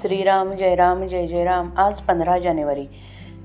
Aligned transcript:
श्रीराम 0.00 0.52
जय 0.52 0.74
राम 0.74 1.06
जय 1.06 1.26
जय 1.26 1.44
राम 1.44 1.70
आज 1.76 2.00
पंधरा 2.00 2.38
जानेवारी. 2.38 2.86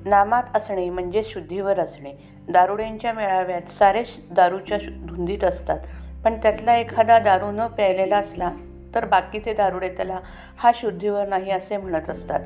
नामात 0.05 0.43
असणे 0.55 0.89
म्हणजे 0.89 1.23
शुद्धीवर 1.23 1.79
असणे. 1.79 2.11
दारुड्यांच्या 2.49 3.13
मेळाव्यात 3.13 3.61
सारे 3.61 4.04
दारूच्या 4.31 4.77
शु- 4.79 5.07
धुंदीत 5.07 5.43
असतात. 5.43 5.79
पण 6.25 6.34
त्यातला 6.34 6.75
एखादा 6.75 7.20
दारू 7.20 7.52
न 7.52 7.68
प्यायलेला 7.68 8.18
असला 8.18 8.52
तर 8.95 9.05
बाकीचे 9.05 9.54
दारुडे 9.54 9.89
त्याला 9.89 10.20
हा 10.57 10.71
शुद्धीवर 10.75 11.27
नाही 11.27 11.52
असे 11.52 11.77
म्हणत 11.77 12.09
असतात. 12.09 12.39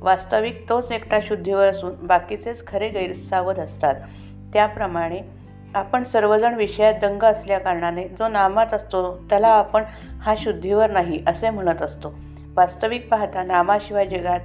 वास्तविक 0.00 0.68
तोच 0.68 0.92
एकटा 0.92 1.18
शुद्धीवर 1.22 1.66
असून 1.66 2.06
बाकीचेच 2.06 2.66
खरे 2.66 2.88
गैरसावध 2.88 3.58
असतात. 3.58 3.94
त्याप्रमाणे 4.52 5.20
आपण 5.74 6.02
सर्वजण 6.02 6.54
विषयात 6.54 6.94
दंग 6.94 7.22
असल्याकारणाने 7.22 8.08
जो 8.08 8.28
नामात 8.28 8.74
असतो 8.74 9.18
त्याला 9.30 9.48
आपण 9.48 9.82
हा 10.20 10.34
शुद्धीवर 10.38 10.90
नाही 10.90 11.22
असे 11.26 11.50
म्हणत 11.50 11.82
असतो. 11.82 12.14
वास्तविक 12.56 13.08
पाहता 13.10 13.42
नामाशिवाय 13.42 14.06
जगात 14.06 14.40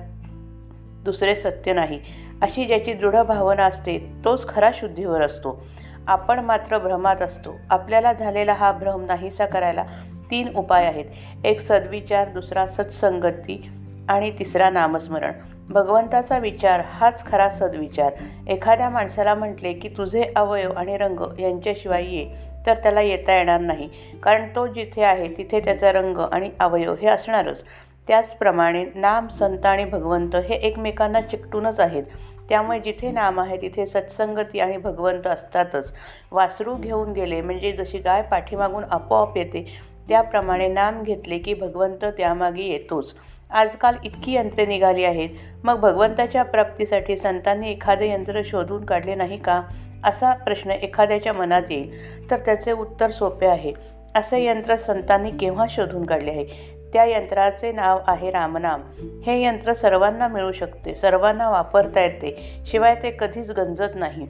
दुसरे 1.03 1.35
सत्य 1.35 1.73
नाही. 1.73 1.99
अशी 2.41 2.65
ज्याची 2.65 2.93
दृढ 2.93 3.15
भावना 3.15 3.63
असते 3.63 4.11
तोच 4.25 4.47
खरा 4.47 4.71
शुद्धीवर 4.73 5.21
असतो. 5.21 5.67
आपण 6.07 6.39
मात्र 6.39 6.77
भ्रमात 6.77 7.21
असतो. 7.21 7.55
आपल्याला 7.69 8.13
झालेला 8.13 8.53
हा 8.53 8.71
भ्रम 8.71 9.05
नाहीसा 9.05 9.45
करायला 9.45 9.83
तीन 10.31 10.55
उपाय 10.55 10.85
आहेत. 10.85 11.05
एक 11.43 11.59
सद्विचार 11.59 12.29
दुसरा 12.29 12.67
सत्संगती 12.67 13.71
आणि 14.09 14.31
तिसरा 14.39 14.69
नामस्मरण. 14.69 15.31
भगवंताचा 15.69 16.37
विचार 16.37 16.81
हाच 16.85 17.25
खरा 17.25 17.49
सद्विचार. 17.49 18.13
एखाद्या 18.47 18.89
माणसाला 18.89 19.33
म्हटले 19.33 19.73
की 19.73 19.89
तुझे 19.89 20.31
अवयव 20.35 20.71
आणि 20.71 20.97
रंग 20.97 21.39
यांच्याशिवाय 21.39 22.05
ये 22.05 22.29
तर 22.65 22.73
त्याला 22.73 23.01
येता 23.01 23.35
येणार 23.35 23.59
नाही. 23.59 23.89
कारण 24.23 24.47
तो 24.55 24.67
जिथे 24.67 25.03
आहे 25.03 25.27
तिथे 25.37 25.59
त्याचा 25.59 25.91
रंग 25.91 26.17
आणि 26.31 26.49
अवयव 26.59 26.95
हे 27.01 27.07
असणारच. 27.07 27.63
त्याचप्रमाणे 28.09 28.85
नाम 28.95 29.27
संत 29.27 29.65
आणि 29.65 29.85
भगवंत 29.85 30.35
हे 30.35 30.55
एकमेकांना 30.55 31.21
चिकटूनच 31.21 31.79
आहेत. 31.79 32.03
त्यामुळे 32.49 32.79
जिथे 32.79 33.11
नाम 33.11 33.39
आहे 33.39 33.57
तिथे 33.61 33.85
सत्संगती 33.85 34.59
आणि 34.59 34.77
भगवंत 34.77 35.27
असतातच. 35.27 35.93
वासरू 36.31 36.75
घेऊन 36.75 37.11
गेले 37.11 37.41
म्हणजे 37.41 37.71
जशी 37.71 37.97
गाय 37.97 38.21
पाठीमागून 38.21 38.83
आपोआप 38.91 39.37
येते 39.37 39.81
त्याप्रमाणे 40.09 40.67
नाम 40.67 41.03
घेतले 41.03 41.37
की 41.37 41.53
भगवंत 41.53 42.05
त्यामागे 42.05 42.63
येतोच. 42.63 43.13
आजकाल 43.51 43.95
इतकी 44.03 44.33
यंत्रे 44.33 44.65
निघाली 44.65 45.03
आहेत. 45.03 45.29
मग 45.63 45.79
भगवंताच्या 45.79 46.43
प्राप्तीसाठी 46.43 47.17
संतांनी 47.17 47.71
एखादे 47.71 48.09
यंत्र 48.09 48.41
शोधून 48.45 48.85
काढले 48.85 49.15
नाही 49.15 49.37
का? 49.37 49.61
असा 50.03 50.33
प्रश्न 50.33 50.71
एखाद्याच्या 50.71 51.33
मनात 51.33 51.63
येईल. 51.69 52.31
तर 52.31 52.37
त्याचे 52.37 52.71
उत्तर 52.71 53.11
सोपे 53.11 53.45
आहे. 53.45 53.73
असे 54.15 54.45
यंत्र 54.45 54.75
संतांनी 54.75 55.31
केव्हा 55.31 55.65
शोधून 55.69 56.05
काढले 56.05 56.31
आहे? 56.31 56.78
त्या 56.93 57.05
यंत्राचे 57.05 57.71
नाव 57.71 57.99
आहे 58.07 58.31
रामनाम. 58.31 58.81
हे 59.25 59.43
यंत्र 59.43 59.73
सर्वांना 59.73 60.27
मिळू 60.27 60.51
शकते 60.51 60.95
सर्वांना 60.95 61.49
वापरता 61.49 62.01
येते 62.01 62.61
शिवाय 62.65 62.95
ते 62.95 63.11
कधीच 63.19 63.51
गंजत 63.51 63.95
नाही. 63.95 64.27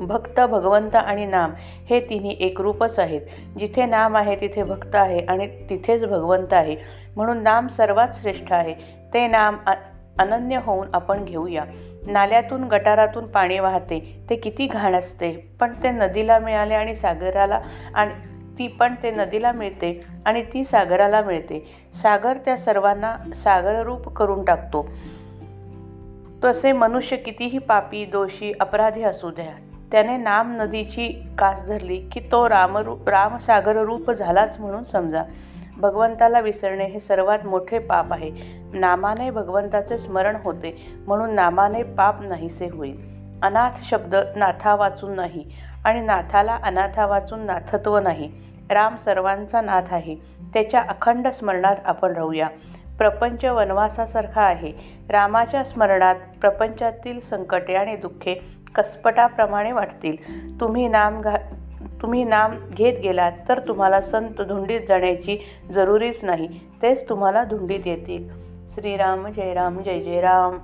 भक्त 0.00 0.40
भगवंत 0.40 0.96
आणि 0.96 1.26
नाम 1.26 1.50
हे 1.58 2.00
तिन्ही 2.00 2.36
एकरूपच 2.40 2.98
आहेत. 2.98 3.20
जिथे 3.58 3.86
नाम 3.86 4.16
आहे 4.16 4.36
तिथे 4.40 4.62
भक्त 4.62 4.94
आहे 4.94 5.18
आणि 5.18 5.46
तिथेच 5.46 6.04
भगवंत 6.04 6.52
आहे. 6.52 6.76
म्हणून 7.16 7.42
नाम 7.42 7.66
सर्वात 7.66 8.08
श्रेष्ठ 8.14 8.52
आहे. 8.52 8.74
ते 9.14 9.26
नाम 9.26 9.56
अनन्य 10.18 10.60
होऊन 10.64 10.88
आपण 10.94 11.24
घेऊया. 11.24 11.64
नाल्यातून 12.06 12.64
गटारातून 12.64 13.26
पाणी 13.26 13.58
वाहते. 13.58 14.26
ते 14.30 14.36
किती 14.36 14.66
घाण 14.66 14.94
असते. 14.94 15.50
पण 15.60 15.72
ते 15.82 15.90
नदीला 15.90 16.38
मिळाले 16.38 16.74
आणि 16.74 16.94
सागराला 16.94 17.60
आणि 17.94 18.14
ती 18.58 18.68
पण 18.68 18.94
ते 19.02 19.10
नदीला 19.10 19.52
मिळते 19.52 20.00
आणि 20.26 20.42
ती 20.42 20.64
सागराला 20.64 21.22
मिळते. 21.22 21.66
सागर 22.02 22.36
त्या 22.36 22.56
सर्वांना 22.56 23.16
सागररूप 23.34 24.08
करून 24.08 24.44
टाकतो. 24.44 24.88
तसे 26.44 26.72
मनुष्य 26.72 27.16
कितीही 27.16 27.58
पापी 27.58 28.04
दोषी 28.04 28.52
अपराधी 28.60 29.02
असू 29.02 29.30
द्या 29.30 29.64
त्याने 29.92 30.16
नाम 30.16 30.56
नदीची 30.56 31.22
कास 31.38 31.64
धरली 31.66 32.08
की 32.12 32.20
तो 32.32 32.48
रामरू 32.48 32.96
रामसागर 33.06 33.76
रूप 33.76 34.10
झालाच 34.10 34.60
म्हणून 34.60 34.82
समजा. 34.82 35.22
भगवंताला 35.76 36.40
विसरणे 36.40 36.84
हे 36.84 37.00
सर्वात 37.00 37.38
मोठे 37.44 37.78
पाप 37.78 38.12
आहे. 38.12 38.30
नामाने 38.72 39.30
भगवंताचे 39.30 39.98
स्मरण 39.98 40.36
होते 40.44 40.92
म्हणून 41.06 41.34
नामाने 41.34 41.82
पाप 41.82 42.22
नाहीसे 42.22 42.68
होईल. 42.68 43.07
अनाथ 43.42 43.70
शब्द 43.82 44.14
नाथा 44.36 44.74
वाचून 44.74 45.14
नाही 45.14 45.44
आणि 45.84 46.00
नाथाला 46.00 46.58
अनाथा 46.62 47.06
वाचून 47.06 47.40
नाथत्व 47.40 47.98
नाही. 47.98 48.32
राम 48.70 48.96
सर्वांचा 48.96 49.60
नाथ 49.60 49.94
आहे. 49.94 50.16
त्याच्या 50.54 50.80
अखंड 50.80 51.28
स्मरणात 51.28 51.76
आपण 51.84 52.12
राहूया. 52.12 52.48
प्रपंच 52.98 53.44
वनवासासारखा 53.44 54.42
आहे. 54.42 54.72
रामाच्या 55.10 55.64
स्मरणात 55.64 56.14
प्रपंचातील 56.40 57.20
संकटे 57.20 57.74
आणि 57.74 57.96
दुःखे 57.96 58.34
कसपटाप्रमाणे 58.74 59.72
वाटतील 59.72 60.16
तुम्ही 60.60 60.88
नाम 60.88 61.20
घा 61.20 61.36
तुम्ही 62.02 62.24
नाम 62.24 62.52
घेत 62.70 62.98
गेलात 63.02 63.32
तर 63.48 63.60
तुम्हाला 63.68 64.00
संत 64.00 64.40
धुंडीत 64.40 64.80
जाण्याची 64.88 65.44
जरुरीच 65.72 66.24
नाही. 66.24 66.60
तेच 66.82 67.08
तुम्हाला 67.08 67.44
धुंडीत 67.44 67.86
येतील. 67.86 68.28
श्रीराम 68.68 69.26
जय 69.26 69.54
राम 69.54 69.78
जय 69.78 70.00
जय 70.00 70.20
राम. 70.20 70.58